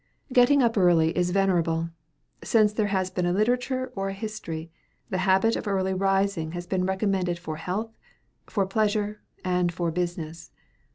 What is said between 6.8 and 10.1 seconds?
recommended for health, for pleasure, and for